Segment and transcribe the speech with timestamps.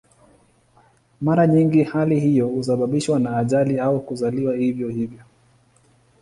[1.21, 5.19] Mara nyingi hali hiyo husababishwa na ajali au kuzaliwa hivyo hivyo.